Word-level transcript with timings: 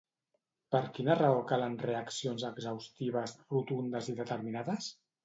Per 0.75 0.79
quina 0.97 1.17
raó 1.19 1.43
calen 1.51 1.75
reaccions 1.87 2.45
exhaustives, 2.49 3.35
rotundes 3.55 4.09
i 4.15 4.17
determinades? 4.23 4.89